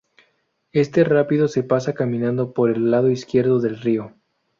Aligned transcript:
Este 0.71 1.03
rápido 1.03 1.47
se 1.47 1.61
pasa 1.61 1.93
caminando 1.93 2.53
por 2.55 2.71
el 2.71 2.89
lado 2.89 3.11
izquierdo 3.11 3.59
del 3.59 3.79
río. 3.79 4.15